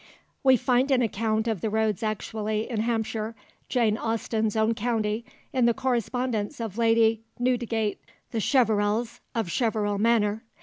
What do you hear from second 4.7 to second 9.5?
county, in the correspondence of Lady Newdigate (The Cheverels of